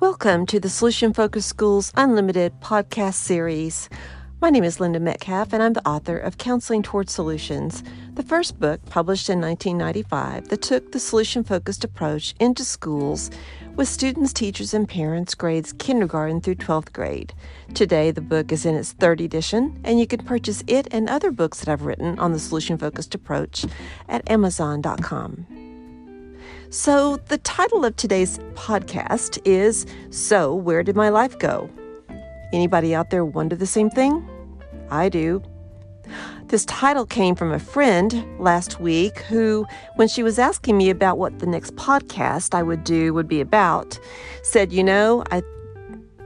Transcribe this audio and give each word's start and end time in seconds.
Welcome 0.00 0.46
to 0.46 0.58
the 0.58 0.70
Solution 0.70 1.12
Focused 1.12 1.50
Schools 1.50 1.92
Unlimited 1.94 2.58
podcast 2.62 3.16
series. 3.16 3.90
My 4.40 4.48
name 4.48 4.64
is 4.64 4.80
Linda 4.80 4.98
Metcalf, 4.98 5.52
and 5.52 5.62
I'm 5.62 5.74
the 5.74 5.86
author 5.86 6.16
of 6.16 6.38
Counseling 6.38 6.82
Towards 6.82 7.12
Solutions, 7.12 7.84
the 8.14 8.22
first 8.22 8.58
book 8.58 8.80
published 8.86 9.28
in 9.28 9.42
1995 9.42 10.48
that 10.48 10.62
took 10.62 10.92
the 10.92 10.98
solution 10.98 11.44
focused 11.44 11.84
approach 11.84 12.34
into 12.40 12.64
schools 12.64 13.30
with 13.76 13.88
students, 13.88 14.32
teachers, 14.32 14.72
and 14.72 14.88
parents 14.88 15.34
grades 15.34 15.74
kindergarten 15.74 16.40
through 16.40 16.54
12th 16.54 16.94
grade. 16.94 17.34
Today, 17.74 18.10
the 18.10 18.22
book 18.22 18.52
is 18.52 18.64
in 18.64 18.76
its 18.76 18.92
third 18.92 19.20
edition, 19.20 19.78
and 19.84 20.00
you 20.00 20.06
can 20.06 20.24
purchase 20.24 20.64
it 20.66 20.88
and 20.92 21.10
other 21.10 21.30
books 21.30 21.60
that 21.60 21.68
I've 21.68 21.84
written 21.84 22.18
on 22.18 22.32
the 22.32 22.38
solution 22.38 22.78
focused 22.78 23.14
approach 23.14 23.66
at 24.08 24.28
Amazon.com. 24.30 25.69
So, 26.70 27.16
the 27.28 27.38
title 27.38 27.84
of 27.84 27.96
today's 27.96 28.38
podcast 28.54 29.38
is 29.44 29.86
So, 30.10 30.54
Where 30.54 30.82
Did 30.82 30.96
My 30.96 31.08
Life 31.08 31.38
Go? 31.38 31.68
Anybody 32.52 32.94
out 32.94 33.10
there 33.10 33.24
wonder 33.24 33.56
the 33.56 33.66
same 33.66 33.90
thing? 33.90 34.28
I 34.90 35.08
do. 35.08 35.42
This 36.46 36.64
title 36.64 37.06
came 37.06 37.36
from 37.36 37.52
a 37.52 37.60
friend 37.60 38.26
last 38.40 38.80
week 38.80 39.18
who, 39.20 39.66
when 39.96 40.08
she 40.08 40.22
was 40.22 40.38
asking 40.38 40.76
me 40.76 40.90
about 40.90 41.18
what 41.18 41.38
the 41.38 41.46
next 41.46 41.76
podcast 41.76 42.54
I 42.54 42.62
would 42.62 42.82
do 42.82 43.14
would 43.14 43.28
be 43.28 43.40
about, 43.40 43.98
said, 44.42 44.72
You 44.72 44.82
know, 44.82 45.22
I 45.30 45.42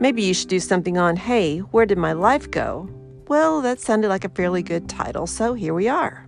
maybe 0.00 0.22
you 0.22 0.34
should 0.34 0.48
do 0.48 0.60
something 0.60 0.96
on, 0.98 1.16
Hey, 1.16 1.58
where 1.58 1.86
did 1.86 1.98
my 1.98 2.12
life 2.12 2.50
go? 2.50 2.88
Well, 3.28 3.60
that 3.62 3.80
sounded 3.80 4.08
like 4.08 4.24
a 4.24 4.30
fairly 4.30 4.62
good 4.62 4.88
title, 4.88 5.26
so 5.26 5.54
here 5.54 5.74
we 5.74 5.88
are. 5.88 6.23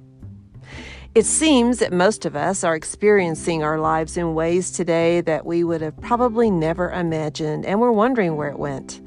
It 1.16 1.24
seems 1.24 1.78
that 1.78 1.94
most 1.94 2.26
of 2.26 2.36
us 2.36 2.62
are 2.62 2.76
experiencing 2.76 3.64
our 3.64 3.80
lives 3.80 4.18
in 4.18 4.34
ways 4.34 4.70
today 4.70 5.22
that 5.22 5.46
we 5.46 5.64
would 5.64 5.80
have 5.80 5.98
probably 6.02 6.50
never 6.50 6.90
imagined, 6.90 7.64
and 7.64 7.80
we're 7.80 7.90
wondering 7.90 8.36
where 8.36 8.50
it 8.50 8.58
went. 8.58 9.00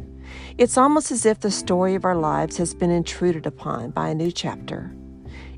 It's 0.57 0.75
almost 0.75 1.11
as 1.11 1.23
if 1.27 1.41
the 1.41 1.51
story 1.51 1.93
of 1.93 2.05
our 2.05 2.15
lives 2.15 2.57
has 2.57 2.73
been 2.73 2.89
intruded 2.89 3.45
upon 3.45 3.91
by 3.91 4.09
a 4.09 4.15
new 4.15 4.31
chapter, 4.31 4.91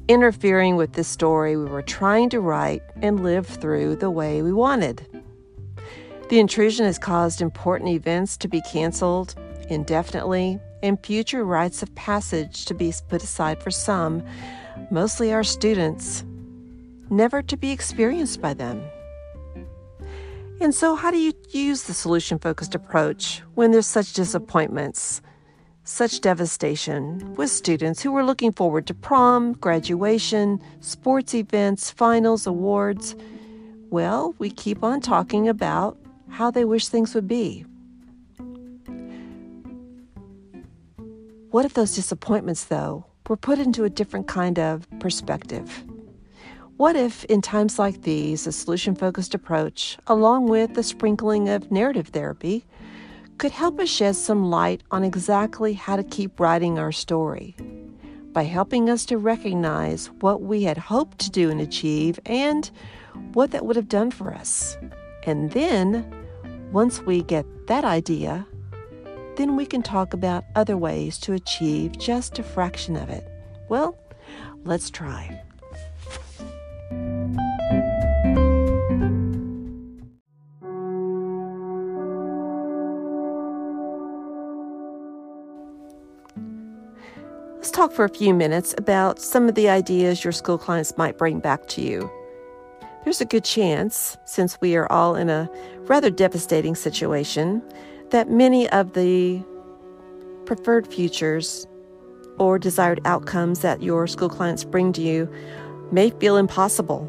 interfering 0.09 0.75
with 0.75 0.91
the 0.91 1.05
story 1.05 1.55
we 1.55 1.63
were 1.63 1.81
trying 1.81 2.29
to 2.31 2.41
write 2.41 2.83
and 3.01 3.23
live 3.23 3.47
through 3.47 3.95
the 3.95 4.11
way 4.11 4.41
we 4.41 4.51
wanted. 4.51 5.07
The 6.27 6.39
intrusion 6.39 6.85
has 6.85 6.99
caused 6.99 7.41
important 7.41 7.91
events 7.91 8.35
to 8.35 8.49
be 8.49 8.59
canceled 8.59 9.35
indefinitely 9.69 10.59
and 10.83 10.99
future 11.05 11.45
rites 11.45 11.81
of 11.81 11.95
passage 11.95 12.65
to 12.65 12.73
be 12.73 12.93
put 13.07 13.23
aside 13.23 13.63
for 13.63 13.71
some, 13.71 14.21
mostly 14.89 15.31
our 15.31 15.45
students 15.45 16.25
never 17.11 17.41
to 17.43 17.57
be 17.57 17.71
experienced 17.71 18.41
by 18.41 18.53
them. 18.53 18.81
And 20.61 20.73
so, 20.73 20.95
how 20.95 21.11
do 21.11 21.17
you 21.17 21.33
use 21.49 21.83
the 21.83 21.93
solution 21.93 22.39
focused 22.39 22.75
approach 22.75 23.41
when 23.55 23.71
there's 23.71 23.87
such 23.87 24.13
disappointments, 24.13 25.21
such 25.83 26.21
devastation 26.21 27.33
with 27.33 27.49
students 27.49 28.01
who 28.01 28.15
are 28.15 28.23
looking 28.23 28.51
forward 28.51 28.85
to 28.87 28.93
prom, 28.93 29.53
graduation, 29.53 30.61
sports 30.79 31.33
events, 31.33 31.89
finals, 31.89 32.45
awards? 32.45 33.15
Well, 33.89 34.35
we 34.37 34.51
keep 34.51 34.83
on 34.83 35.01
talking 35.01 35.49
about 35.49 35.97
how 36.29 36.51
they 36.51 36.63
wish 36.63 36.87
things 36.87 37.15
would 37.15 37.27
be. 37.27 37.65
What 41.49 41.65
if 41.65 41.73
those 41.73 41.95
disappointments, 41.95 42.65
though, 42.65 43.05
were 43.27 43.35
put 43.35 43.57
into 43.59 43.83
a 43.83 43.89
different 43.89 44.27
kind 44.27 44.59
of 44.59 44.87
perspective? 44.99 45.83
What 46.81 46.95
if, 46.95 47.25
in 47.25 47.43
times 47.43 47.77
like 47.77 48.01
these, 48.01 48.47
a 48.47 48.51
solution 48.51 48.95
focused 48.95 49.35
approach, 49.35 49.99
along 50.07 50.47
with 50.47 50.73
the 50.73 50.81
sprinkling 50.81 51.47
of 51.47 51.69
narrative 51.71 52.07
therapy, 52.07 52.65
could 53.37 53.51
help 53.51 53.79
us 53.79 53.87
shed 53.87 54.15
some 54.15 54.49
light 54.49 54.81
on 54.89 55.03
exactly 55.03 55.73
how 55.73 55.95
to 55.95 56.03
keep 56.03 56.39
writing 56.39 56.79
our 56.79 56.91
story 56.91 57.55
by 58.33 58.45
helping 58.45 58.89
us 58.89 59.05
to 59.05 59.19
recognize 59.19 60.07
what 60.21 60.41
we 60.41 60.63
had 60.63 60.79
hoped 60.79 61.19
to 61.19 61.29
do 61.29 61.51
and 61.51 61.61
achieve 61.61 62.19
and 62.25 62.71
what 63.33 63.51
that 63.51 63.63
would 63.63 63.75
have 63.75 63.87
done 63.87 64.09
for 64.09 64.33
us. 64.33 64.75
And 65.27 65.51
then, 65.51 66.11
once 66.71 66.99
we 66.99 67.21
get 67.21 67.45
that 67.67 67.85
idea, 67.85 68.47
then 69.35 69.55
we 69.55 69.67
can 69.67 69.83
talk 69.83 70.15
about 70.15 70.45
other 70.55 70.77
ways 70.77 71.19
to 71.19 71.33
achieve 71.33 71.99
just 71.99 72.39
a 72.39 72.43
fraction 72.43 72.95
of 72.95 73.11
it. 73.11 73.29
Well, 73.69 73.99
let's 74.63 74.89
try. 74.89 75.43
Let's 87.61 87.69
talk 87.69 87.91
for 87.91 88.05
a 88.05 88.09
few 88.09 88.33
minutes 88.33 88.73
about 88.79 89.19
some 89.19 89.47
of 89.47 89.53
the 89.53 89.69
ideas 89.69 90.23
your 90.23 90.31
school 90.31 90.57
clients 90.57 90.97
might 90.97 91.19
bring 91.19 91.39
back 91.39 91.67
to 91.67 91.81
you. 91.83 92.09
There's 93.03 93.21
a 93.21 93.25
good 93.25 93.43
chance, 93.43 94.17
since 94.25 94.59
we 94.61 94.75
are 94.75 94.91
all 94.91 95.15
in 95.15 95.29
a 95.29 95.47
rather 95.81 96.09
devastating 96.09 96.73
situation, 96.73 97.61
that 98.09 98.31
many 98.31 98.67
of 98.71 98.93
the 98.93 99.43
preferred 100.45 100.87
futures 100.87 101.67
or 102.39 102.57
desired 102.57 102.99
outcomes 103.05 103.59
that 103.59 103.83
your 103.83 104.07
school 104.07 104.29
clients 104.29 104.63
bring 104.63 104.91
to 104.93 105.01
you 105.03 105.31
may 105.91 106.09
feel 106.09 106.37
impossible. 106.37 107.05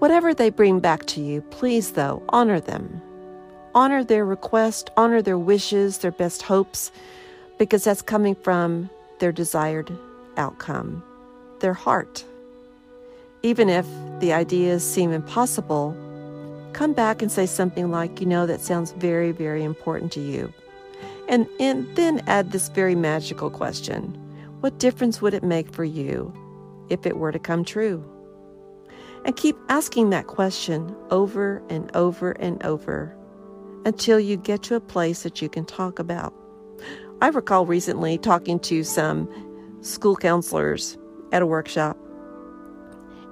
Whatever 0.00 0.34
they 0.34 0.50
bring 0.50 0.80
back 0.80 1.06
to 1.06 1.20
you, 1.20 1.42
please, 1.42 1.92
though, 1.92 2.24
honor 2.30 2.58
them. 2.58 3.00
Honor 3.72 4.02
their 4.02 4.26
request, 4.26 4.90
honor 4.96 5.22
their 5.22 5.38
wishes, 5.38 5.98
their 5.98 6.10
best 6.10 6.42
hopes, 6.42 6.90
because 7.56 7.84
that's 7.84 8.02
coming 8.02 8.34
from 8.34 8.90
their 9.20 9.32
desired 9.32 9.96
outcome, 10.36 11.02
their 11.60 11.74
heart. 11.74 12.24
Even 13.42 13.68
if 13.68 13.86
the 14.20 14.32
ideas 14.32 14.82
seem 14.82 15.12
impossible, 15.12 15.96
come 16.72 16.92
back 16.92 17.22
and 17.22 17.30
say 17.30 17.46
something 17.46 17.90
like, 17.90 18.20
you 18.20 18.26
know, 18.26 18.46
that 18.46 18.60
sounds 18.60 18.92
very, 18.92 19.32
very 19.32 19.64
important 19.64 20.12
to 20.12 20.20
you. 20.20 20.52
And, 21.28 21.46
and 21.60 21.94
then 21.96 22.22
add 22.26 22.52
this 22.52 22.68
very 22.68 22.94
magical 22.94 23.50
question 23.50 24.14
What 24.60 24.78
difference 24.78 25.20
would 25.20 25.34
it 25.34 25.42
make 25.42 25.72
for 25.72 25.84
you 25.84 26.32
if 26.88 27.06
it 27.06 27.18
were 27.18 27.32
to 27.32 27.38
come 27.38 27.64
true? 27.64 28.02
And 29.24 29.36
keep 29.36 29.56
asking 29.68 30.10
that 30.10 30.26
question 30.26 30.94
over 31.10 31.62
and 31.68 31.94
over 31.94 32.32
and 32.32 32.62
over 32.64 33.14
until 33.84 34.18
you 34.18 34.36
get 34.36 34.62
to 34.64 34.74
a 34.74 34.80
place 34.80 35.22
that 35.22 35.42
you 35.42 35.48
can 35.48 35.64
talk 35.64 35.98
about. 35.98 36.32
I 37.20 37.28
recall 37.28 37.66
recently 37.66 38.16
talking 38.16 38.60
to 38.60 38.84
some 38.84 39.28
school 39.80 40.14
counselors 40.14 40.96
at 41.32 41.42
a 41.42 41.46
workshop, 41.46 41.96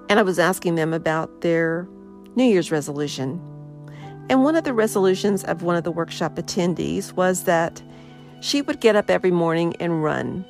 and 0.08 0.18
I 0.18 0.22
was 0.22 0.40
asking 0.40 0.74
them 0.74 0.92
about 0.92 1.40
their 1.42 1.88
New 2.34 2.44
Year's 2.44 2.72
resolution. 2.72 3.40
And 4.28 4.42
one 4.42 4.56
of 4.56 4.64
the 4.64 4.74
resolutions 4.74 5.44
of 5.44 5.62
one 5.62 5.76
of 5.76 5.84
the 5.84 5.92
workshop 5.92 6.34
attendees 6.34 7.12
was 7.12 7.44
that 7.44 7.80
she 8.40 8.60
would 8.60 8.80
get 8.80 8.96
up 8.96 9.08
every 9.08 9.30
morning 9.30 9.76
and 9.78 10.02
run. 10.02 10.44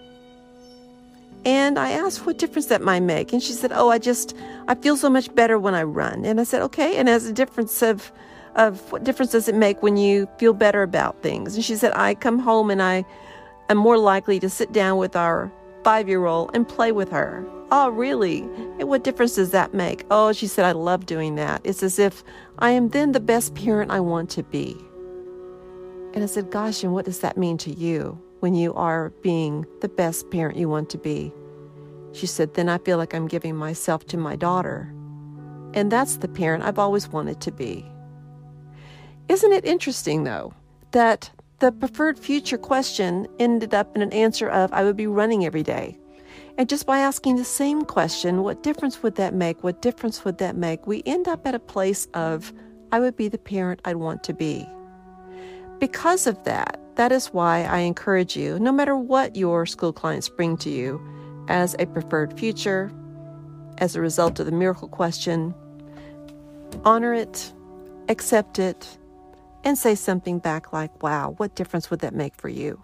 And 1.44 1.78
I 1.78 1.90
asked 1.90 2.24
what 2.24 2.38
difference 2.38 2.66
that 2.66 2.80
might 2.80 3.00
make. 3.00 3.34
And 3.34 3.42
she 3.42 3.52
said, 3.52 3.70
Oh, 3.72 3.90
I 3.90 3.98
just, 3.98 4.34
I 4.66 4.74
feel 4.74 4.96
so 4.96 5.10
much 5.10 5.32
better 5.34 5.58
when 5.58 5.74
I 5.74 5.82
run. 5.82 6.24
And 6.24 6.40
I 6.40 6.44
said, 6.44 6.62
Okay. 6.62 6.96
And 6.96 7.08
as 7.08 7.26
a 7.26 7.32
difference 7.32 7.82
of, 7.82 8.10
of 8.56 8.90
what 8.90 9.04
difference 9.04 9.32
does 9.32 9.48
it 9.48 9.54
make 9.54 9.82
when 9.82 9.96
you 9.96 10.28
feel 10.38 10.52
better 10.52 10.82
about 10.82 11.22
things? 11.22 11.54
And 11.54 11.64
she 11.64 11.76
said, 11.76 11.92
I 11.94 12.14
come 12.14 12.38
home 12.38 12.70
and 12.70 12.82
I 12.82 13.04
am 13.68 13.76
more 13.76 13.98
likely 13.98 14.40
to 14.40 14.50
sit 14.50 14.72
down 14.72 14.98
with 14.98 15.14
our 15.14 15.52
five 15.84 16.08
year 16.08 16.24
old 16.26 16.50
and 16.54 16.66
play 16.66 16.90
with 16.90 17.10
her. 17.10 17.46
Oh, 17.70 17.90
really? 17.90 18.40
And 18.78 18.88
what 18.88 19.04
difference 19.04 19.34
does 19.34 19.50
that 19.50 19.74
make? 19.74 20.04
Oh, 20.10 20.32
she 20.32 20.46
said, 20.46 20.64
I 20.64 20.72
love 20.72 21.06
doing 21.06 21.34
that. 21.34 21.60
It's 21.64 21.82
as 21.82 21.98
if 21.98 22.22
I 22.58 22.70
am 22.70 22.90
then 22.90 23.12
the 23.12 23.20
best 23.20 23.54
parent 23.54 23.90
I 23.90 24.00
want 24.00 24.30
to 24.30 24.42
be. 24.42 24.76
And 26.14 26.22
I 26.22 26.26
said, 26.26 26.50
Gosh, 26.50 26.82
and 26.82 26.92
what 26.92 27.04
does 27.04 27.20
that 27.20 27.36
mean 27.36 27.58
to 27.58 27.70
you 27.70 28.18
when 28.40 28.54
you 28.54 28.72
are 28.74 29.10
being 29.22 29.66
the 29.80 29.88
best 29.88 30.30
parent 30.30 30.56
you 30.56 30.68
want 30.68 30.90
to 30.90 30.98
be? 30.98 31.32
She 32.12 32.26
said, 32.26 32.54
Then 32.54 32.68
I 32.68 32.78
feel 32.78 32.98
like 32.98 33.14
I'm 33.14 33.28
giving 33.28 33.56
myself 33.56 34.06
to 34.06 34.16
my 34.16 34.36
daughter. 34.36 34.92
And 35.74 35.92
that's 35.92 36.16
the 36.16 36.28
parent 36.28 36.64
I've 36.64 36.78
always 36.78 37.08
wanted 37.08 37.40
to 37.42 37.52
be. 37.52 37.84
Isn't 39.28 39.52
it 39.52 39.64
interesting, 39.64 40.24
though, 40.24 40.54
that 40.92 41.30
the 41.58 41.72
preferred 41.72 42.18
future 42.18 42.58
question 42.58 43.26
ended 43.38 43.74
up 43.74 43.96
in 43.96 44.02
an 44.02 44.12
answer 44.12 44.48
of, 44.48 44.72
I 44.72 44.84
would 44.84 44.96
be 44.96 45.06
running 45.06 45.44
every 45.44 45.62
day. 45.62 45.98
And 46.58 46.68
just 46.68 46.86
by 46.86 47.00
asking 47.00 47.36
the 47.36 47.44
same 47.44 47.82
question, 47.84 48.42
what 48.42 48.62
difference 48.62 49.02
would 49.02 49.16
that 49.16 49.34
make? 49.34 49.62
What 49.62 49.82
difference 49.82 50.24
would 50.24 50.38
that 50.38 50.56
make? 50.56 50.86
We 50.86 51.02
end 51.04 51.28
up 51.28 51.46
at 51.46 51.54
a 51.54 51.58
place 51.58 52.06
of, 52.14 52.52
I 52.92 53.00
would 53.00 53.16
be 53.16 53.28
the 53.28 53.38
parent 53.38 53.80
I'd 53.84 53.96
want 53.96 54.22
to 54.24 54.32
be. 54.32 54.66
Because 55.78 56.26
of 56.26 56.42
that, 56.44 56.80
that 56.94 57.12
is 57.12 57.26
why 57.28 57.64
I 57.64 57.78
encourage 57.78 58.36
you, 58.36 58.58
no 58.58 58.72
matter 58.72 58.96
what 58.96 59.36
your 59.36 59.66
school 59.66 59.92
clients 59.92 60.28
bring 60.28 60.56
to 60.58 60.70
you 60.70 61.00
as 61.48 61.76
a 61.78 61.86
preferred 61.86 62.38
future, 62.38 62.90
as 63.78 63.96
a 63.96 64.00
result 64.00 64.40
of 64.40 64.46
the 64.46 64.52
miracle 64.52 64.88
question, 64.88 65.54
honor 66.84 67.12
it, 67.12 67.52
accept 68.08 68.58
it, 68.58 68.98
and 69.66 69.76
say 69.76 69.96
something 69.96 70.38
back 70.38 70.72
like, 70.72 71.02
Wow, 71.02 71.34
what 71.38 71.56
difference 71.56 71.90
would 71.90 72.00
that 72.00 72.14
make 72.14 72.36
for 72.36 72.48
you? 72.48 72.80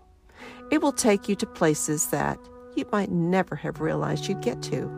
It 0.73 0.83
will 0.83 0.93
take 0.93 1.29
you 1.29 1.37
to 1.37 1.47
places 1.47 2.09
that 2.09 2.39
you 2.75 2.85
might 2.91 3.11
never 3.11 3.55
have 3.55 3.81
realized 3.81 4.27
you'd 4.27 4.43
get 4.43 4.61
to. 4.65 4.91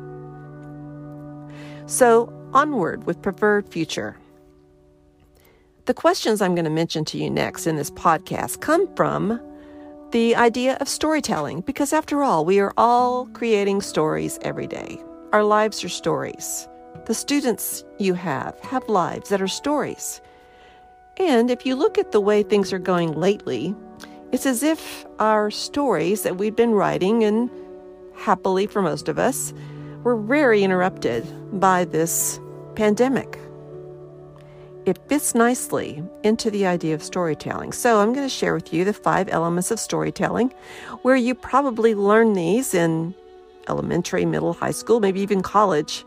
So, 1.86 2.32
onward 2.54 3.04
with 3.04 3.20
preferred 3.20 3.68
future. 3.68 4.16
The 5.84 5.92
questions 5.92 6.40
I'm 6.40 6.54
going 6.54 6.64
to 6.64 6.70
mention 6.70 7.04
to 7.06 7.18
you 7.18 7.28
next 7.28 7.66
in 7.66 7.76
this 7.76 7.90
podcast 7.90 8.62
come 8.62 8.92
from 8.96 9.38
the 10.12 10.34
idea 10.36 10.78
of 10.80 10.88
storytelling, 10.88 11.60
because 11.60 11.92
after 11.92 12.22
all, 12.22 12.46
we 12.46 12.60
are 12.60 12.72
all 12.78 13.26
creating 13.34 13.82
stories 13.82 14.38
every 14.40 14.66
day. 14.66 15.02
Our 15.32 15.44
lives 15.44 15.84
are 15.84 15.90
stories. 15.90 16.66
The 17.04 17.14
students 17.14 17.84
you 17.98 18.14
have 18.14 18.58
have 18.60 18.88
lives 18.88 19.28
that 19.28 19.42
are 19.42 19.48
stories. 19.48 20.22
And 21.16 21.50
if 21.50 21.64
you 21.64 21.76
look 21.76 21.96
at 21.98 22.12
the 22.12 22.20
way 22.20 22.42
things 22.42 22.72
are 22.72 22.78
going 22.78 23.12
lately, 23.12 23.74
it's 24.32 24.46
as 24.46 24.62
if 24.62 25.06
our 25.20 25.50
stories 25.50 26.22
that 26.22 26.38
we've 26.38 26.56
been 26.56 26.72
writing, 26.72 27.22
and 27.22 27.50
happily 28.16 28.66
for 28.66 28.82
most 28.82 29.08
of 29.08 29.18
us, 29.18 29.54
were 30.02 30.16
very 30.16 30.64
interrupted 30.64 31.24
by 31.60 31.84
this 31.84 32.40
pandemic. 32.74 33.38
It 34.86 34.98
fits 35.08 35.34
nicely 35.34 36.02
into 36.24 36.50
the 36.50 36.66
idea 36.66 36.94
of 36.94 37.02
storytelling. 37.02 37.72
So, 37.72 38.00
I'm 38.00 38.12
going 38.12 38.26
to 38.26 38.28
share 38.28 38.54
with 38.54 38.72
you 38.72 38.84
the 38.84 38.92
five 38.92 39.28
elements 39.30 39.70
of 39.70 39.78
storytelling, 39.78 40.52
where 41.02 41.16
you 41.16 41.34
probably 41.34 41.94
learn 41.94 42.34
these 42.34 42.74
in 42.74 43.14
elementary, 43.68 44.26
middle, 44.26 44.52
high 44.52 44.72
school, 44.72 45.00
maybe 45.00 45.20
even 45.20 45.42
college. 45.42 46.04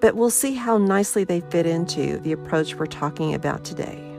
But 0.00 0.16
we'll 0.16 0.30
see 0.30 0.54
how 0.54 0.78
nicely 0.78 1.24
they 1.24 1.40
fit 1.40 1.66
into 1.66 2.18
the 2.20 2.32
approach 2.32 2.74
we're 2.74 2.86
talking 2.86 3.34
about 3.34 3.64
today. 3.64 4.10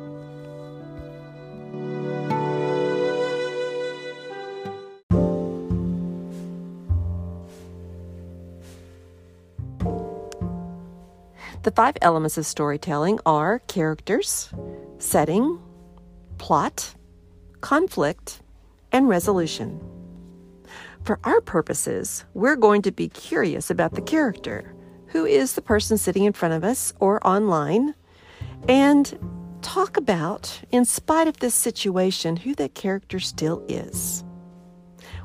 The 11.63 11.71
five 11.71 11.95
elements 12.01 12.39
of 12.39 12.45
storytelling 12.47 13.19
are 13.23 13.59
characters, 13.67 14.49
setting, 14.97 15.59
plot, 16.39 16.95
conflict, 17.61 18.41
and 18.91 19.07
resolution. 19.07 19.79
For 21.03 21.19
our 21.23 21.39
purposes, 21.39 22.25
we're 22.33 22.55
going 22.55 22.81
to 22.81 22.91
be 22.91 23.09
curious 23.09 23.69
about 23.69 23.93
the 23.93 24.01
character. 24.01 24.73
Who 25.11 25.25
is 25.25 25.53
the 25.53 25.61
person 25.61 25.97
sitting 25.97 26.23
in 26.23 26.31
front 26.31 26.53
of 26.53 26.63
us 26.63 26.93
or 27.01 27.25
online? 27.27 27.95
And 28.69 29.57
talk 29.61 29.97
about, 29.97 30.61
in 30.71 30.85
spite 30.85 31.27
of 31.27 31.37
this 31.37 31.53
situation, 31.53 32.37
who 32.37 32.55
that 32.55 32.75
character 32.75 33.19
still 33.19 33.63
is. 33.67 34.23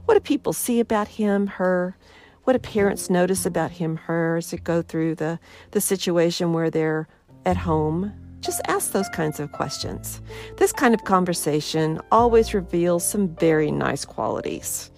What 0.04 0.14
do 0.14 0.20
people 0.20 0.52
see 0.52 0.80
about 0.80 1.06
him, 1.06 1.46
her? 1.46 1.96
What 2.42 2.54
do 2.54 2.58
parents 2.58 3.10
notice 3.10 3.46
about 3.46 3.70
him, 3.70 3.96
her, 3.96 4.36
as 4.36 4.50
they 4.50 4.56
go 4.56 4.82
through 4.82 5.16
the, 5.16 5.38
the 5.70 5.80
situation 5.80 6.52
where 6.52 6.70
they're 6.70 7.06
at 7.44 7.56
home? 7.56 8.12
Just 8.40 8.60
ask 8.66 8.90
those 8.90 9.08
kinds 9.10 9.38
of 9.38 9.52
questions. 9.52 10.20
This 10.56 10.72
kind 10.72 10.94
of 10.94 11.04
conversation 11.04 12.00
always 12.10 12.54
reveals 12.54 13.08
some 13.08 13.34
very 13.36 13.70
nice 13.70 14.04
qualities. 14.04 14.90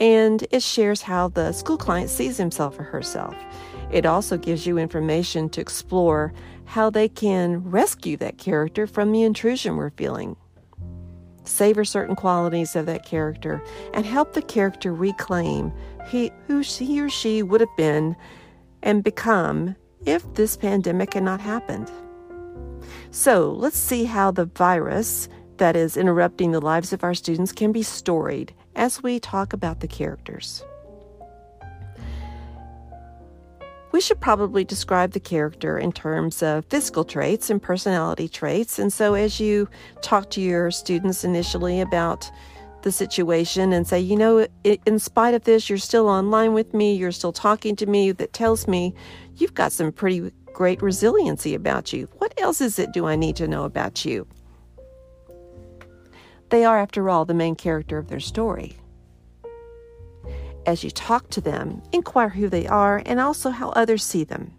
And 0.00 0.44
it 0.50 0.62
shares 0.62 1.02
how 1.02 1.28
the 1.28 1.52
school 1.52 1.78
client 1.78 2.10
sees 2.10 2.36
himself 2.36 2.78
or 2.80 2.82
herself. 2.82 3.36
It 3.94 4.04
also 4.04 4.36
gives 4.36 4.66
you 4.66 4.76
information 4.76 5.48
to 5.50 5.60
explore 5.60 6.34
how 6.64 6.90
they 6.90 7.08
can 7.08 7.62
rescue 7.70 8.16
that 8.16 8.38
character 8.38 8.86
from 8.86 9.12
the 9.12 9.22
intrusion 9.22 9.76
we're 9.76 9.90
feeling 9.90 10.36
savor 11.44 11.84
certain 11.84 12.16
qualities 12.16 12.74
of 12.74 12.86
that 12.86 13.04
character, 13.04 13.62
and 13.92 14.04
help 14.04 14.32
the 14.32 14.42
character 14.42 14.92
reclaim 14.92 15.72
he, 16.08 16.32
who 16.46 16.60
he 16.60 17.00
or 17.00 17.08
she 17.08 17.42
would 17.42 17.60
have 17.60 17.76
been 17.76 18.16
and 18.82 19.04
become 19.04 19.76
if 20.06 20.34
this 20.34 20.56
pandemic 20.56 21.14
had 21.14 21.22
not 21.22 21.40
happened. 21.40 21.90
So 23.10 23.52
let's 23.52 23.78
see 23.78 24.04
how 24.04 24.30
the 24.30 24.46
virus 24.46 25.28
that 25.58 25.76
is 25.76 25.96
interrupting 25.96 26.50
the 26.50 26.60
lives 26.60 26.92
of 26.92 27.04
our 27.04 27.14
students 27.14 27.52
can 27.52 27.72
be 27.72 27.82
storied 27.82 28.54
as 28.74 29.02
we 29.02 29.20
talk 29.20 29.52
about 29.52 29.80
the 29.80 29.88
characters. 29.88 30.64
We 33.94 34.00
should 34.00 34.18
probably 34.18 34.64
describe 34.64 35.12
the 35.12 35.20
character 35.20 35.78
in 35.78 35.92
terms 35.92 36.42
of 36.42 36.64
physical 36.64 37.04
traits 37.04 37.48
and 37.48 37.62
personality 37.62 38.28
traits. 38.28 38.80
And 38.80 38.92
so, 38.92 39.14
as 39.14 39.38
you 39.38 39.68
talk 40.02 40.30
to 40.30 40.40
your 40.40 40.72
students 40.72 41.22
initially 41.22 41.80
about 41.80 42.28
the 42.82 42.90
situation 42.90 43.72
and 43.72 43.86
say, 43.86 44.00
you 44.00 44.16
know, 44.16 44.48
in 44.64 44.98
spite 44.98 45.32
of 45.32 45.44
this, 45.44 45.68
you're 45.68 45.78
still 45.78 46.08
online 46.08 46.54
with 46.54 46.74
me, 46.74 46.96
you're 46.96 47.12
still 47.12 47.32
talking 47.32 47.76
to 47.76 47.86
me, 47.86 48.10
that 48.10 48.32
tells 48.32 48.66
me 48.66 48.92
you've 49.36 49.54
got 49.54 49.70
some 49.70 49.92
pretty 49.92 50.32
great 50.52 50.82
resiliency 50.82 51.54
about 51.54 51.92
you. 51.92 52.08
What 52.18 52.34
else 52.40 52.60
is 52.60 52.80
it 52.80 52.92
do 52.92 53.06
I 53.06 53.14
need 53.14 53.36
to 53.36 53.46
know 53.46 53.62
about 53.62 54.04
you? 54.04 54.26
They 56.48 56.64
are, 56.64 56.80
after 56.80 57.08
all, 57.08 57.24
the 57.24 57.32
main 57.32 57.54
character 57.54 57.96
of 57.98 58.08
their 58.08 58.18
story 58.18 58.76
as 60.66 60.84
you 60.84 60.90
talk 60.90 61.30
to 61.30 61.40
them, 61.40 61.82
inquire 61.92 62.28
who 62.28 62.48
they 62.48 62.66
are 62.66 63.02
and 63.06 63.20
also 63.20 63.50
how 63.50 63.70
others 63.70 64.04
see 64.04 64.24
them. 64.24 64.52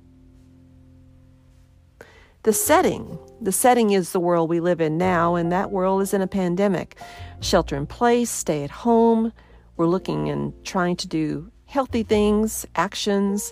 The 2.44 2.54
setting, 2.54 3.18
the 3.42 3.52
setting 3.52 3.92
is 3.92 4.12
the 4.12 4.20
world 4.20 4.50
we 4.50 4.60
live 4.60 4.80
in 4.80 5.00
now, 5.00 5.34
and 5.34 5.52
that 5.52 5.72
world 5.72 6.04
is 6.04 6.14
in 6.14 6.22
a 6.22 6.28
pandemic. 6.28 6.96
Shelter 7.42 7.76
in 7.76 7.88
place, 7.88 8.30
stay 8.30 8.64
at 8.64 8.70
home. 8.70 9.34
We're 9.78 9.88
looking 9.88 10.30
and 10.30 10.54
trying 10.64 10.96
to 10.98 11.08
do 11.08 11.52
healthy 11.66 12.04
things, 12.04 12.66
actions. 12.76 13.52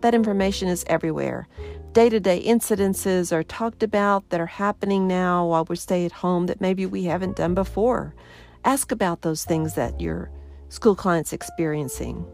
That 0.00 0.14
information 0.14 0.68
is 0.68 0.84
everywhere. 0.86 1.48
Day 1.92 2.08
to 2.08 2.18
day 2.18 2.42
incidences 2.42 3.30
are 3.30 3.42
talked 3.42 3.82
about 3.82 4.30
that 4.30 4.40
are 4.40 4.46
happening 4.46 5.06
now 5.06 5.46
while 5.46 5.66
we 5.66 5.76
stay 5.76 6.06
at 6.06 6.12
home 6.12 6.46
that 6.46 6.62
maybe 6.62 6.86
we 6.86 7.04
haven't 7.04 7.36
done 7.36 7.54
before. 7.54 8.14
Ask 8.64 8.90
about 8.90 9.20
those 9.20 9.44
things 9.44 9.74
that 9.74 10.00
you're 10.00 10.30
school 10.70 10.94
clients 10.94 11.32
experiencing. 11.32 12.24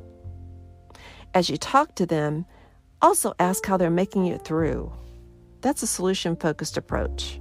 As 1.34 1.50
you 1.50 1.56
talk 1.56 1.96
to 1.96 2.06
them, 2.06 2.46
also 3.02 3.34
ask 3.38 3.66
how 3.66 3.76
they're 3.76 3.90
making 3.90 4.26
it 4.26 4.44
through. 4.44 4.92
That's 5.62 5.82
a 5.82 5.86
solution 5.86 6.36
focused 6.36 6.76
approach. 6.76 7.40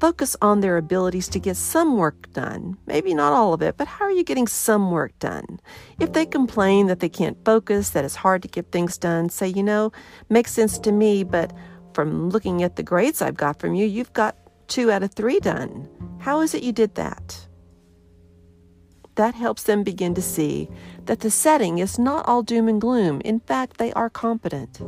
Focus 0.00 0.34
on 0.40 0.60
their 0.60 0.78
abilities 0.78 1.28
to 1.28 1.38
get 1.38 1.56
some 1.56 1.98
work 1.98 2.32
done. 2.32 2.78
Maybe 2.86 3.12
not 3.12 3.34
all 3.34 3.52
of 3.52 3.60
it, 3.60 3.76
but 3.76 3.86
how 3.86 4.06
are 4.06 4.10
you 4.10 4.24
getting 4.24 4.46
some 4.46 4.90
work 4.90 5.16
done? 5.18 5.60
If 5.98 6.14
they 6.14 6.24
complain 6.24 6.86
that 6.86 7.00
they 7.00 7.10
can't 7.10 7.36
focus, 7.44 7.90
that 7.90 8.04
it's 8.06 8.16
hard 8.16 8.40
to 8.42 8.48
get 8.48 8.72
things 8.72 8.96
done, 8.96 9.28
say, 9.28 9.48
you 9.48 9.62
know, 9.62 9.92
makes 10.30 10.52
sense 10.52 10.78
to 10.80 10.90
me, 10.90 11.22
but 11.22 11.52
from 11.92 12.30
looking 12.30 12.62
at 12.62 12.76
the 12.76 12.82
grades 12.82 13.20
I've 13.20 13.36
got 13.36 13.60
from 13.60 13.74
you, 13.74 13.84
you've 13.84 14.12
got 14.14 14.36
two 14.68 14.90
out 14.90 15.02
of 15.02 15.12
three 15.12 15.38
done. 15.38 15.86
How 16.18 16.40
is 16.40 16.54
it 16.54 16.62
you 16.62 16.72
did 16.72 16.94
that? 16.94 17.46
That 19.20 19.34
helps 19.34 19.64
them 19.64 19.82
begin 19.82 20.14
to 20.14 20.22
see 20.22 20.66
that 21.04 21.20
the 21.20 21.30
setting 21.30 21.78
is 21.78 21.98
not 21.98 22.26
all 22.26 22.42
doom 22.42 22.68
and 22.68 22.80
gloom. 22.80 23.20
In 23.22 23.38
fact, 23.40 23.76
they 23.76 23.92
are 23.92 24.08
competent. 24.08 24.80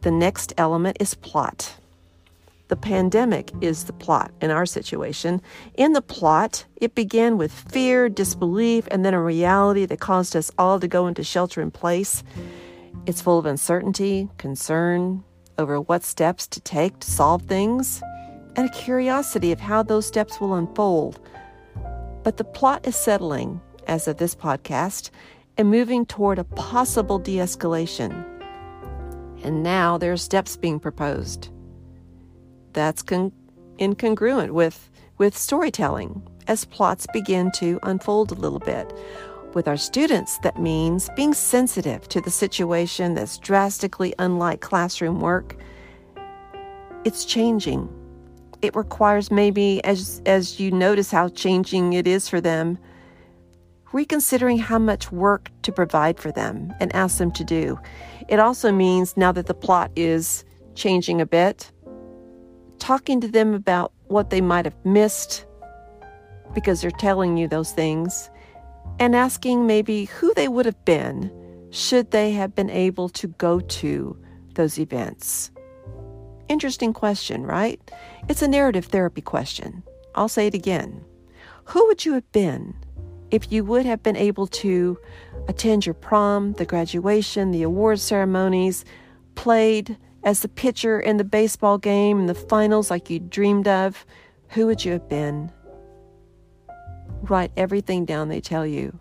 The 0.00 0.10
next 0.10 0.54
element 0.56 0.96
is 0.98 1.12
plot. 1.12 1.76
The 2.68 2.76
pandemic 2.76 3.52
is 3.60 3.84
the 3.84 3.92
plot 3.92 4.32
in 4.40 4.50
our 4.50 4.64
situation. 4.64 5.42
In 5.74 5.92
the 5.92 6.00
plot, 6.00 6.64
it 6.76 6.94
began 6.94 7.36
with 7.36 7.52
fear, 7.52 8.08
disbelief, 8.08 8.88
and 8.90 9.04
then 9.04 9.12
a 9.12 9.22
reality 9.22 9.84
that 9.84 10.00
caused 10.00 10.34
us 10.34 10.50
all 10.56 10.80
to 10.80 10.88
go 10.88 11.06
into 11.06 11.22
shelter 11.22 11.60
in 11.60 11.70
place. 11.70 12.24
It's 13.04 13.20
full 13.20 13.38
of 13.38 13.44
uncertainty, 13.44 14.30
concern 14.38 15.22
over 15.58 15.82
what 15.82 16.02
steps 16.02 16.46
to 16.46 16.60
take 16.60 17.00
to 17.00 17.10
solve 17.10 17.42
things, 17.42 18.02
and 18.56 18.70
a 18.70 18.72
curiosity 18.72 19.52
of 19.52 19.60
how 19.60 19.82
those 19.82 20.06
steps 20.06 20.40
will 20.40 20.54
unfold 20.54 21.20
but 22.24 22.38
the 22.38 22.44
plot 22.44 22.86
is 22.86 22.96
settling, 22.96 23.60
as 23.86 24.08
of 24.08 24.16
this 24.16 24.34
podcast, 24.34 25.10
and 25.56 25.70
moving 25.70 26.04
toward 26.06 26.38
a 26.38 26.44
possible 26.44 27.18
de 27.18 27.36
escalation. 27.36 28.24
And 29.44 29.62
now 29.62 29.98
there 29.98 30.12
are 30.12 30.16
steps 30.16 30.56
being 30.56 30.80
proposed. 30.80 31.50
That's 32.72 33.02
con- 33.02 33.32
incongruent 33.78 34.52
with, 34.52 34.90
with 35.18 35.36
storytelling 35.36 36.26
as 36.48 36.64
plots 36.64 37.06
begin 37.12 37.52
to 37.52 37.78
unfold 37.82 38.32
a 38.32 38.36
little 38.36 38.58
bit. 38.58 38.92
With 39.52 39.68
our 39.68 39.76
students, 39.76 40.38
that 40.38 40.58
means 40.58 41.10
being 41.14 41.34
sensitive 41.34 42.08
to 42.08 42.20
the 42.20 42.30
situation 42.30 43.14
that's 43.14 43.38
drastically 43.38 44.14
unlike 44.18 44.60
classroom 44.60 45.20
work. 45.20 45.56
It's 47.04 47.24
changing 47.24 47.88
it 48.64 48.74
requires 48.74 49.30
maybe 49.30 49.82
as 49.84 50.22
as 50.26 50.58
you 50.58 50.70
notice 50.70 51.10
how 51.10 51.28
changing 51.28 51.92
it 51.92 52.06
is 52.06 52.28
for 52.28 52.40
them 52.40 52.78
reconsidering 53.92 54.58
how 54.58 54.78
much 54.78 55.12
work 55.12 55.50
to 55.62 55.70
provide 55.70 56.18
for 56.18 56.32
them 56.32 56.72
and 56.80 56.94
ask 56.94 57.18
them 57.18 57.30
to 57.30 57.44
do 57.44 57.78
it 58.28 58.38
also 58.38 58.72
means 58.72 59.16
now 59.16 59.30
that 59.30 59.46
the 59.46 59.54
plot 59.54 59.90
is 59.96 60.44
changing 60.74 61.20
a 61.20 61.26
bit 61.26 61.70
talking 62.78 63.20
to 63.20 63.28
them 63.28 63.54
about 63.54 63.92
what 64.08 64.30
they 64.30 64.40
might 64.40 64.64
have 64.64 64.76
missed 64.84 65.46
because 66.54 66.80
they're 66.80 66.90
telling 66.90 67.36
you 67.36 67.48
those 67.48 67.72
things, 67.72 68.30
and 68.98 69.16
asking 69.16 69.66
maybe 69.66 70.04
who 70.04 70.32
they 70.34 70.48
would 70.48 70.66
have 70.66 70.84
been 70.84 71.30
should 71.70 72.10
they 72.12 72.30
have 72.30 72.54
been 72.54 72.70
able 72.70 73.08
to 73.08 73.26
go 73.26 73.58
to 73.60 74.16
those 74.54 74.78
events. 74.78 75.50
Interesting 76.48 76.92
question, 76.92 77.44
right? 77.44 77.80
It's 78.28 78.42
a 78.42 78.48
narrative 78.48 78.86
therapy 78.86 79.22
question. 79.22 79.82
I'll 80.14 80.28
say 80.28 80.46
it 80.46 80.54
again. 80.54 81.04
Who 81.66 81.86
would 81.86 82.04
you 82.04 82.12
have 82.12 82.30
been 82.32 82.74
if 83.30 83.50
you 83.50 83.64
would 83.64 83.86
have 83.86 84.02
been 84.02 84.16
able 84.16 84.46
to 84.48 84.98
attend 85.48 85.86
your 85.86 85.94
prom, 85.94 86.52
the 86.54 86.66
graduation, 86.66 87.50
the 87.50 87.62
award 87.62 87.98
ceremonies, 88.00 88.84
played 89.34 89.96
as 90.22 90.40
the 90.40 90.48
pitcher 90.48 91.00
in 91.00 91.16
the 91.16 91.24
baseball 91.24 91.78
game 91.78 92.20
and 92.20 92.28
the 92.28 92.34
finals 92.34 92.90
like 92.90 93.10
you 93.10 93.18
dreamed 93.18 93.66
of? 93.66 94.04
Who 94.48 94.66
would 94.66 94.84
you 94.84 94.92
have 94.92 95.08
been? 95.08 95.50
Write 97.22 97.52
everything 97.56 98.04
down 98.04 98.28
they 98.28 98.40
tell 98.40 98.66
you. 98.66 98.98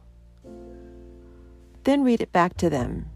Then 1.83 2.03
read 2.03 2.21
it 2.21 2.31
back 2.31 2.55
to 2.57 2.69
them. 2.69 3.09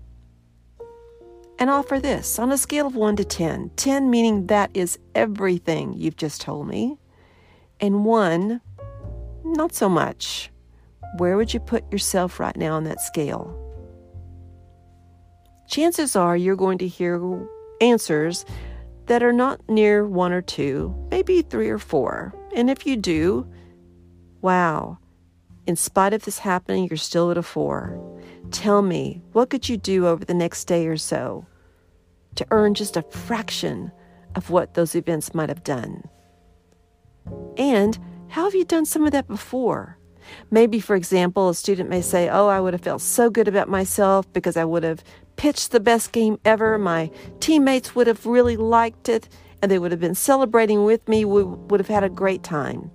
And 1.59 1.69
offer 1.69 1.99
this 1.99 2.37
on 2.37 2.51
a 2.51 2.57
scale 2.57 2.87
of 2.87 2.95
1 2.95 3.15
to 3.15 3.23
10. 3.23 3.71
10 3.75 4.09
meaning 4.09 4.47
that 4.47 4.69
is 4.73 4.99
everything 5.15 5.93
you've 5.93 6.17
just 6.17 6.41
told 6.41 6.67
me, 6.67 6.97
and 7.79 8.05
1, 8.05 8.61
not 9.43 9.73
so 9.73 9.89
much. 9.89 10.51
Where 11.17 11.37
would 11.37 11.53
you 11.53 11.59
put 11.59 11.91
yourself 11.91 12.39
right 12.39 12.55
now 12.55 12.75
on 12.75 12.83
that 12.83 13.01
scale? 13.01 13.63
Chances 15.67 16.15
are 16.15 16.37
you're 16.37 16.55
going 16.55 16.77
to 16.77 16.87
hear 16.87 17.19
answers 17.81 18.45
that 19.07 19.23
are 19.23 19.33
not 19.33 19.67
near 19.69 20.05
one 20.05 20.31
or 20.31 20.41
two, 20.41 20.93
maybe 21.09 21.41
three 21.41 21.69
or 21.69 21.79
four. 21.79 22.33
And 22.55 22.69
if 22.69 22.85
you 22.85 22.97
do, 22.97 23.47
wow, 24.41 24.97
in 25.65 25.75
spite 25.75 26.13
of 26.13 26.23
this 26.23 26.39
happening, 26.39 26.87
you're 26.89 26.97
still 26.97 27.31
at 27.31 27.37
a 27.37 27.43
four. 27.43 28.16
Tell 28.51 28.81
me, 28.81 29.21
what 29.33 29.49
could 29.49 29.67
you 29.67 29.77
do 29.77 30.07
over 30.07 30.23
the 30.23 30.33
next 30.33 30.65
day 30.65 30.87
or 30.87 30.97
so 30.97 31.45
to 32.35 32.45
earn 32.51 32.73
just 32.73 32.97
a 32.97 33.01
fraction 33.01 33.91
of 34.35 34.49
what 34.49 34.73
those 34.73 34.95
events 34.95 35.33
might 35.33 35.49
have 35.49 35.63
done? 35.63 36.03
And 37.57 37.97
how 38.29 38.45
have 38.45 38.55
you 38.55 38.65
done 38.65 38.85
some 38.85 39.05
of 39.05 39.11
that 39.11 39.27
before? 39.27 39.97
Maybe, 40.51 40.79
for 40.79 40.95
example, 40.95 41.49
a 41.49 41.55
student 41.55 41.89
may 41.89 42.01
say, 42.01 42.29
Oh, 42.29 42.47
I 42.47 42.59
would 42.59 42.73
have 42.73 42.81
felt 42.81 43.01
so 43.01 43.29
good 43.29 43.47
about 43.47 43.69
myself 43.69 44.31
because 44.33 44.57
I 44.57 44.65
would 44.65 44.83
have 44.83 45.03
pitched 45.35 45.71
the 45.71 45.79
best 45.79 46.11
game 46.11 46.39
ever. 46.43 46.77
My 46.77 47.11
teammates 47.39 47.95
would 47.95 48.07
have 48.07 48.25
really 48.25 48.57
liked 48.57 49.09
it 49.09 49.29
and 49.61 49.71
they 49.71 49.79
would 49.79 49.91
have 49.91 50.01
been 50.01 50.15
celebrating 50.15 50.83
with 50.83 51.07
me. 51.07 51.25
We 51.25 51.43
would 51.43 51.79
have 51.79 51.87
had 51.87 52.03
a 52.03 52.09
great 52.09 52.43
time. 52.43 52.91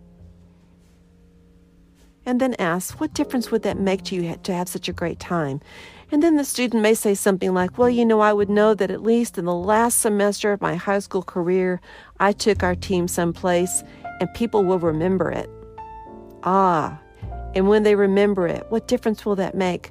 And 2.25 2.41
then 2.41 2.55
ask, 2.59 3.01
What 3.01 3.15
difference 3.15 3.51
would 3.51 3.63
that 3.63 3.79
make 3.79 4.03
to 4.05 4.15
you 4.15 4.37
to 4.37 4.55
have 4.55 4.69
such 4.69 4.89
a 4.89 4.93
great 4.93 5.19
time? 5.19 5.61
And 6.11 6.23
then 6.23 6.37
the 6.37 6.45
student 6.45 6.83
may 6.83 6.95
say 6.95 7.15
something 7.15 7.55
like, 7.55 7.79
Well, 7.79 7.91
you 7.91 8.05
know, 8.05 8.21
I 8.21 8.33
would 8.33 8.51
know 8.51 8.75
that 8.75 8.91
at 8.91 9.03
least 9.03 9.39
in 9.39 9.45
the 9.45 9.55
last 9.55 10.01
semester 10.01 10.53
of 10.53 10.61
my 10.61 10.77
high 10.77 11.01
school 11.01 11.23
career, 11.23 11.81
I 12.21 12.33
took 12.33 12.63
our 12.63 12.75
team 12.75 13.09
someplace 13.09 13.83
and 14.21 14.33
people 14.35 14.63
will 14.63 14.79
remember 14.79 15.31
it. 15.31 15.51
Ah, 16.45 17.01
and 17.55 17.69
when 17.69 17.83
they 17.83 17.95
remember 17.95 18.47
it, 18.47 18.67
what 18.71 18.89
difference 18.89 19.27
will 19.27 19.37
that 19.37 19.55
make? 19.55 19.91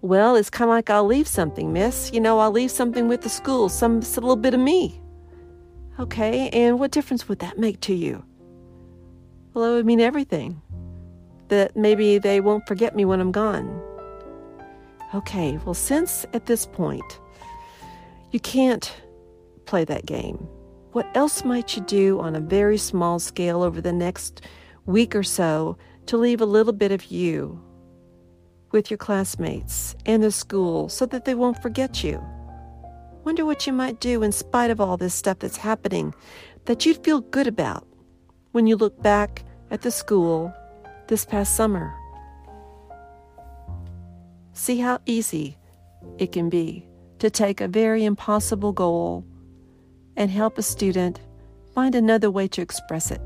Well, 0.00 0.36
it's 0.36 0.50
kind 0.50 0.70
of 0.70 0.74
like 0.74 0.90
I'll 0.90 1.04
leave 1.04 1.26
something, 1.26 1.72
miss. 1.72 2.12
You 2.12 2.20
know, 2.20 2.38
I'll 2.38 2.52
leave 2.52 2.70
something 2.70 3.08
with 3.08 3.22
the 3.22 3.28
school, 3.28 3.68
some, 3.68 4.00
little 4.00 4.36
bit 4.36 4.54
of 4.54 4.60
me. 4.60 5.00
Okay, 5.98 6.48
and 6.50 6.78
what 6.78 6.92
difference 6.92 7.28
would 7.28 7.40
that 7.40 7.58
make 7.58 7.80
to 7.82 7.94
you? 7.94 8.24
Well, 9.54 9.64
it 9.64 9.74
would 9.74 9.86
mean 9.86 10.00
everything. 10.00 10.62
That 11.48 11.76
maybe 11.76 12.18
they 12.18 12.40
won't 12.40 12.66
forget 12.66 12.94
me 12.94 13.04
when 13.04 13.20
I'm 13.20 13.32
gone. 13.32 13.82
Okay, 15.14 15.58
well, 15.64 15.74
since 15.74 16.26
at 16.32 16.46
this 16.46 16.66
point 16.66 17.20
you 18.30 18.40
can't 18.40 18.94
play 19.64 19.84
that 19.84 20.06
game, 20.06 20.36
what 20.92 21.06
else 21.14 21.44
might 21.44 21.76
you 21.76 21.82
do 21.82 22.20
on 22.20 22.36
a 22.36 22.40
very 22.40 22.76
small 22.76 23.18
scale 23.18 23.62
over 23.62 23.80
the 23.80 23.92
next 23.92 24.42
week 24.86 25.14
or 25.14 25.22
so 25.22 25.76
to 26.06 26.16
leave 26.16 26.40
a 26.40 26.46
little 26.46 26.72
bit 26.72 26.92
of 26.92 27.06
you 27.06 27.62
with 28.72 28.90
your 28.90 28.98
classmates 28.98 29.94
and 30.06 30.22
the 30.22 30.30
school 30.30 30.88
so 30.88 31.06
that 31.06 31.24
they 31.24 31.34
won't 31.34 31.62
forget 31.62 32.02
you. 32.02 32.22
Wonder 33.24 33.44
what 33.44 33.66
you 33.66 33.72
might 33.72 34.00
do 34.00 34.22
in 34.22 34.32
spite 34.32 34.70
of 34.70 34.80
all 34.80 34.96
this 34.96 35.14
stuff 35.14 35.38
that's 35.38 35.56
happening 35.56 36.14
that 36.64 36.84
you'd 36.84 37.02
feel 37.04 37.20
good 37.20 37.46
about 37.46 37.86
when 38.52 38.66
you 38.66 38.76
look 38.76 39.00
back 39.02 39.44
at 39.70 39.82
the 39.82 39.90
school 39.90 40.52
this 41.08 41.24
past 41.24 41.56
summer. 41.56 41.94
See 44.52 44.78
how 44.78 45.00
easy 45.06 45.56
it 46.18 46.32
can 46.32 46.48
be 46.48 46.86
to 47.18 47.30
take 47.30 47.60
a 47.60 47.68
very 47.68 48.04
impossible 48.04 48.72
goal 48.72 49.24
and 50.16 50.30
help 50.30 50.58
a 50.58 50.62
student 50.62 51.20
find 51.74 51.94
another 51.94 52.30
way 52.30 52.46
to 52.48 52.60
express 52.60 53.10
it. 53.10 53.20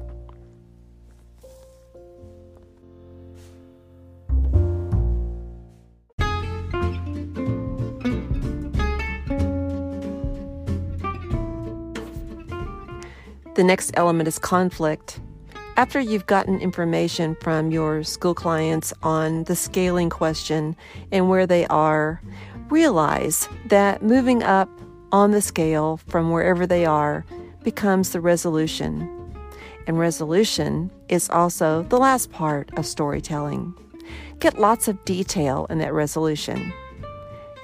The 13.54 13.64
next 13.64 13.92
element 13.94 14.28
is 14.28 14.38
conflict. 14.38 15.20
After 15.74 15.98
you've 15.98 16.26
gotten 16.26 16.60
information 16.60 17.34
from 17.40 17.70
your 17.70 18.04
school 18.04 18.34
clients 18.34 18.92
on 19.02 19.44
the 19.44 19.56
scaling 19.56 20.10
question 20.10 20.76
and 21.10 21.30
where 21.30 21.46
they 21.46 21.66
are, 21.68 22.20
realize 22.68 23.48
that 23.66 24.02
moving 24.02 24.42
up 24.42 24.68
on 25.12 25.30
the 25.30 25.40
scale 25.40 25.96
from 26.08 26.30
wherever 26.30 26.66
they 26.66 26.84
are 26.84 27.24
becomes 27.62 28.10
the 28.10 28.20
resolution. 28.20 29.08
And 29.86 29.98
resolution 29.98 30.90
is 31.08 31.30
also 31.30 31.84
the 31.84 31.98
last 31.98 32.30
part 32.30 32.70
of 32.76 32.84
storytelling. 32.84 33.72
Get 34.40 34.58
lots 34.58 34.88
of 34.88 35.02
detail 35.06 35.66
in 35.70 35.78
that 35.78 35.94
resolution. 35.94 36.70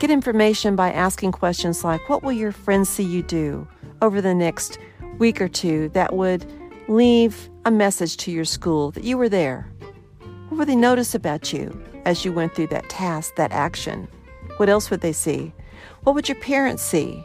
Get 0.01 0.11
information 0.11 0.77
by 0.77 0.93
asking 0.93 1.33
questions 1.33 1.85
like 1.85 2.09
What 2.09 2.23
will 2.23 2.33
your 2.33 2.53
friends 2.53 2.89
see 2.89 3.05
you 3.05 3.23
do 3.23 3.69
over 4.01 4.23
the 4.23 4.35
next 4.35 4.79
week 5.19 5.43
or 5.43 5.49
two 5.49 5.91
that 5.91 6.15
would 6.15 6.51
leave 6.89 7.51
a 7.69 7.71
message 7.71 8.17
to 8.17 8.31
your 8.31 8.47
school 8.47 8.91
that 8.93 9.05
you 9.05 9.19
were 9.19 9.29
there? 9.29 9.71
What 10.49 10.57
would 10.57 10.69
they 10.69 10.75
notice 10.75 11.15
about 11.15 11.53
you 11.53 11.79
as 12.07 12.25
you 12.25 12.33
went 12.33 12.55
through 12.55 12.69
that 12.69 12.89
task, 12.89 13.35
that 13.37 13.53
action? 13.53 14.09
What 14.57 14.71
else 14.71 14.91
would 14.91 15.03
they 15.03 15.13
see? 15.13 15.53
What 16.05 16.15
would 16.15 16.31
your 16.31 16.41
parents 16.41 16.83
see? 16.83 17.23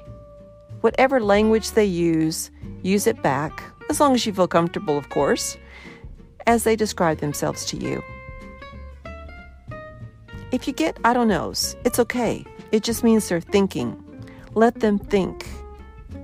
Whatever 0.81 1.21
language 1.21 1.71
they 1.71 1.85
use, 1.85 2.51
use 2.81 3.07
it 3.07 3.23
back, 3.23 3.63
as 3.89 4.01
long 4.01 4.15
as 4.15 4.25
you 4.25 4.33
feel 4.33 4.49
comfortable, 4.49 4.97
of 4.97 5.07
course, 5.07 5.55
as 6.45 6.65
they 6.65 6.75
describe 6.75 7.19
themselves 7.19 7.63
to 7.67 7.77
you. 7.77 8.03
If 10.51 10.67
you 10.67 10.73
get 10.73 10.97
I 11.05 11.13
don't 11.13 11.29
knows, 11.29 11.77
it's 11.85 11.99
okay. 11.99 12.43
It 12.73 12.83
just 12.83 13.01
means 13.01 13.29
they're 13.29 13.39
thinking. 13.39 13.95
Let 14.55 14.81
them 14.81 14.99
think. 14.99 15.47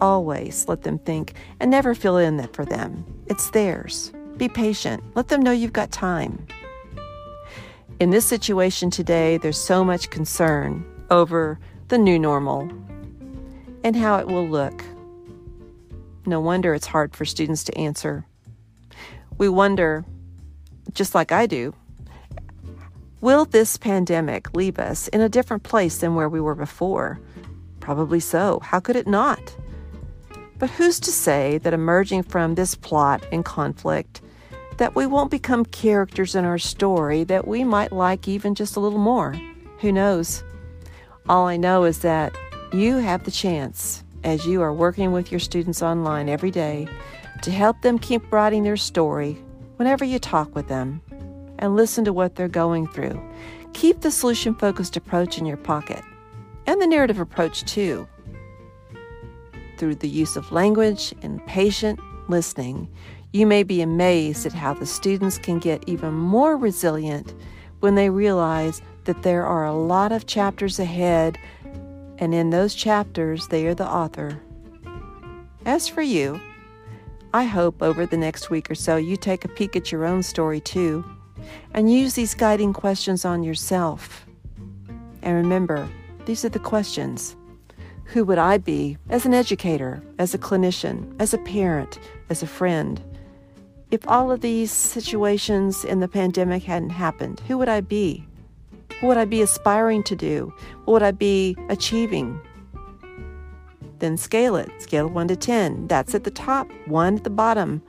Always 0.02 0.68
let 0.68 0.82
them 0.82 1.00
think 1.00 1.36
and 1.62 1.72
never 1.72 1.96
fill 1.96 2.18
in 2.18 2.36
that 2.36 2.54
for 2.54 2.66
them. 2.66 3.06
It's 3.30 3.52
theirs. 3.52 4.12
Be 4.38 4.50
patient. 4.50 5.04
Let 5.16 5.28
them 5.28 5.42
know 5.42 5.52
you've 5.52 5.72
got 5.72 5.92
time. 5.92 6.48
In 8.00 8.10
this 8.10 8.26
situation 8.26 8.90
today, 8.90 9.38
there's 9.38 9.60
so 9.60 9.84
much 9.84 10.10
concern 10.10 10.84
over 11.12 11.60
the 11.90 11.98
new 11.98 12.18
normal 12.18 12.70
and 13.84 13.96
how 13.96 14.18
it 14.18 14.28
will 14.28 14.48
look. 14.48 14.84
No 16.26 16.40
wonder 16.40 16.74
it's 16.74 16.88
hard 16.88 17.16
for 17.16 17.24
students 17.24 17.64
to 17.66 17.78
answer. 17.78 18.26
We 19.38 19.48
wonder, 19.48 20.06
just 20.94 21.14
like 21.14 21.32
I 21.32 21.46
do, 21.46 21.74
will 23.22 23.46
this 23.46 23.78
pandemic 23.78 24.56
leave 24.56 24.80
us 24.80 25.08
in 25.10 25.22
a 25.22 25.30
different 25.30 25.64
place 25.64 26.00
than 26.00 26.16
where 26.16 26.30
we 26.30 26.42
were 26.42 26.56
before? 26.56 27.20
Probably 27.80 28.20
so. 28.20 28.60
How 28.64 28.80
could 28.80 28.96
it 28.96 29.08
not? 29.08 29.56
But 30.60 30.70
who's 30.72 31.00
to 31.02 31.12
say 31.12 31.58
that 31.60 31.74
emerging 31.74 32.24
from 32.24 32.56
this 32.56 32.76
plot 32.76 33.26
and 33.32 33.46
conflict, 33.46 34.22
that 34.78 34.94
we 34.94 35.06
won't 35.06 35.32
become 35.32 35.66
characters 35.66 36.36
in 36.36 36.44
our 36.44 36.58
story 36.58 37.24
that 37.26 37.48
we 37.48 37.64
might 37.64 37.94
like 37.94 38.28
even 38.28 38.56
just 38.56 38.76
a 38.76 38.80
little 38.80 39.00
more? 39.00 39.40
Who 39.80 39.92
knows? 39.92 40.44
All 41.30 41.48
I 41.48 41.56
know 41.56 41.86
is 41.86 42.00
that 42.00 42.36
you 42.74 42.98
have 42.98 43.24
the 43.24 43.32
chance, 43.32 44.04
as 44.26 44.46
you 44.46 44.62
are 44.62 44.74
working 44.74 45.14
with 45.14 45.32
your 45.32 45.40
students 45.40 45.82
online 45.82 46.28
every 46.28 46.52
day, 46.52 46.88
to 47.42 47.52
help 47.52 47.82
them 47.82 47.98
keep 47.98 48.32
writing 48.32 48.64
their 48.64 48.78
story 48.78 49.34
whenever 49.78 50.04
you 50.04 50.20
talk 50.20 50.54
with 50.56 50.68
them 50.68 51.02
and 51.60 51.78
listen 51.78 52.04
to 52.04 52.14
what 52.14 52.36
they're 52.36 52.50
going 52.50 52.86
through. 52.88 53.22
Keep 53.72 54.02
the 54.02 54.12
solution 54.12 54.54
focused 54.56 54.98
approach 54.98 55.38
in 55.38 55.46
your 55.46 55.58
pocket 55.58 56.04
and 56.68 56.82
the 56.82 56.88
narrative 56.88 57.20
approach 57.20 57.64
too 57.64 58.08
through 59.80 59.96
the 59.96 60.10
use 60.10 60.36
of 60.36 60.52
language 60.52 61.14
and 61.24 61.44
patient 61.48 62.00
listening, 62.28 62.88
You 63.32 63.48
may 63.48 63.64
be 63.64 63.82
amazed 63.82 64.46
at 64.46 64.54
how 64.54 64.74
the 64.74 64.86
students 64.86 65.38
can 65.38 65.60
get 65.60 65.88
even 65.88 66.14
more 66.14 66.58
resilient 66.58 67.34
when 67.80 67.96
they 67.96 68.10
realize 68.10 68.82
that 69.06 69.24
there 69.24 69.46
are 69.46 69.66
a 69.66 69.74
lot 69.74 70.12
of 70.12 70.28
chapters 70.28 70.80
ahead, 70.80 71.40
and 72.18 72.34
in 72.34 72.50
those 72.50 72.76
chapters, 72.76 73.48
they 73.48 73.66
are 73.68 73.74
the 73.74 73.88
author. 73.88 74.40
As 75.66 75.88
for 75.88 76.02
you, 76.02 76.40
I 77.34 77.44
hope 77.44 77.82
over 77.82 78.06
the 78.06 78.18
next 78.18 78.50
week 78.50 78.70
or 78.72 78.76
so 78.76 78.98
you 78.98 79.16
take 79.16 79.46
a 79.46 79.50
peek 79.50 79.76
at 79.76 79.92
your 79.92 80.06
own 80.06 80.24
story 80.24 80.60
too 80.60 81.06
and 81.74 81.92
use 81.92 82.16
these 82.16 82.34
guiding 82.34 82.74
questions 82.74 83.24
on 83.24 83.44
yourself. 83.44 84.26
And 85.22 85.36
remember, 85.36 85.88
these 86.26 86.44
are 86.44 86.50
the 86.50 86.60
questions 86.60 87.36
Who 88.14 88.26
would 88.26 88.40
I 88.40 88.58
be 88.58 88.98
as 89.10 89.28
an 89.28 89.36
educator, 89.36 90.02
as 90.18 90.34
a 90.34 90.40
clinician, 90.40 91.14
as 91.20 91.32
a 91.32 91.38
parent, 91.38 92.00
as 92.32 92.42
a 92.42 92.48
friend? 92.48 93.00
If 93.92 94.08
all 94.08 94.32
of 94.32 94.42
these 94.42 94.72
situations 94.72 95.86
in 95.86 96.00
the 96.00 96.08
pandemic 96.08 96.64
hadn't 96.64 96.90
happened, 96.90 97.40
who 97.42 97.60
would 97.60 97.70
I 97.70 97.82
be? 97.82 98.26
What 99.00 99.10
would 99.10 99.18
I 99.18 99.26
be 99.26 99.44
aspiring 99.44 100.02
to 100.04 100.16
do? 100.16 100.52
What 100.86 100.94
would 100.94 101.04
I 101.04 101.12
be 101.12 101.56
achieving? 101.70 102.42
Then 104.00 104.18
scale 104.18 104.56
it. 104.56 104.72
Scale 104.82 105.08
1 105.08 105.28
to 105.28 105.36
10. 105.36 105.86
That's 105.86 106.16
at 106.16 106.24
the 106.24 106.32
top, 106.32 106.68
1 106.88 107.18
at 107.18 107.24
the 107.24 107.30
bottom. 107.30 107.80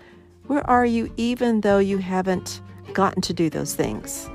Where 0.49 0.69
are 0.69 0.85
you 0.85 1.11
even 1.17 1.63
though 1.63 1.79
you 1.79 1.97
haven't 1.97 2.61
gotten 2.93 3.23
to 3.23 3.33
do 3.33 3.49
those 3.49 3.75
things? 3.75 4.29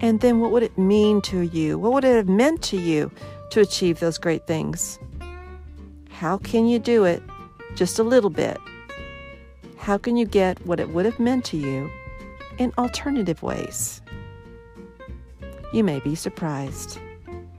And 0.00 0.20
then 0.20 0.40
what 0.40 0.52
would 0.52 0.62
it 0.62 0.78
mean 0.78 1.20
to 1.22 1.42
you? 1.42 1.78
What 1.78 1.92
would 1.92 2.04
it 2.04 2.16
have 2.16 2.28
meant 2.28 2.62
to 2.62 2.78
you 2.78 3.10
to 3.54 3.60
achieve 3.60 4.00
those 4.00 4.18
great 4.18 4.48
things? 4.48 4.98
How 6.10 6.38
can 6.38 6.66
you 6.66 6.80
do 6.80 7.04
it 7.04 7.22
just 7.76 8.00
a 8.00 8.02
little 8.02 8.30
bit? 8.30 8.58
How 9.78 9.96
can 9.96 10.16
you 10.16 10.26
get 10.26 10.64
what 10.66 10.80
it 10.80 10.88
would 10.90 11.04
have 11.04 11.20
meant 11.20 11.44
to 11.46 11.56
you 11.56 11.88
in 12.58 12.72
alternative 12.78 13.44
ways? 13.44 14.02
You 15.72 15.84
may 15.84 16.00
be 16.00 16.16
surprised. 16.16 16.98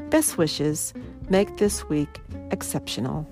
Best 0.10 0.38
wishes. 0.38 0.94
Make 1.30 1.56
this 1.58 1.88
week 1.88 2.20
exceptional. 2.52 3.26